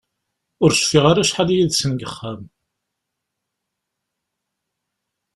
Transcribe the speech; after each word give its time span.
Ur 0.63 0.71
cfiɣ 0.79 1.05
ara 1.07 1.21
acḥal 1.23 1.49
yid-sen 1.55 1.91
deg 1.93 2.03
uxxam. 2.07 2.41